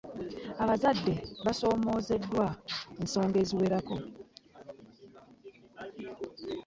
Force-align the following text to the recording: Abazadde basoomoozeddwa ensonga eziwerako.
Abazadde 0.63 1.13
basoomoozeddwa 1.45 2.45
ensonga 3.01 3.37
eziwerako. 3.43 3.95